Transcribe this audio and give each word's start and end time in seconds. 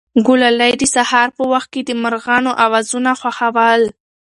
ګلالۍ 0.27 0.73
د 0.77 0.83
سهار 0.95 1.27
په 1.37 1.43
وخت 1.51 1.69
کې 1.73 1.81
د 1.85 1.91
مرغانو 2.03 2.51
اوازونه 2.65 3.11
خوښول. 3.19 3.81